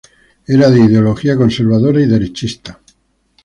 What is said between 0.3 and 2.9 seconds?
Era de ideología conservadora y derechista.